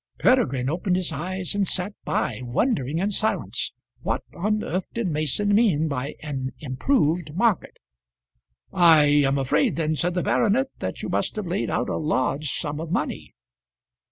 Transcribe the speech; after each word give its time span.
Peregrine 0.17 0.67
opened 0.67 0.95
his 0.95 1.11
eyes 1.11 1.53
and 1.53 1.67
sat 1.67 1.93
by, 2.03 2.41
wondering 2.43 2.97
in 2.97 3.11
silence. 3.11 3.71
What 4.01 4.23
on 4.35 4.63
earth 4.63 4.87
did 4.95 5.05
Mason 5.05 5.53
mean 5.53 5.87
by 5.87 6.15
an 6.23 6.53
improved 6.59 7.35
market? 7.35 7.77
"I 8.73 9.03
am 9.05 9.37
afraid 9.37 9.75
then," 9.75 9.95
said 9.95 10.15
the 10.15 10.23
baronet, 10.23 10.69
"that 10.79 11.03
you 11.03 11.09
must 11.09 11.35
have 11.35 11.45
laid 11.45 11.69
out 11.69 11.87
a 11.87 11.97
large 11.97 12.49
sum 12.49 12.79
of 12.79 12.89
money." 12.91 13.35